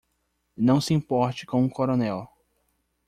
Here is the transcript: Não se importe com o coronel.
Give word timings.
Não 0.57 0.81
se 0.81 0.95
importe 0.95 1.45
com 1.45 1.63
o 1.63 1.69
coronel. 1.69 2.27